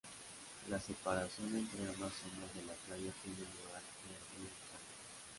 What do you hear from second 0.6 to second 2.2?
La separación entre ambas